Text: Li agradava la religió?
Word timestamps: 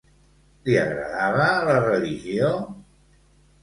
Li 0.69 0.77
agradava 0.85 1.47
la 1.71 1.79
religió? 1.87 2.53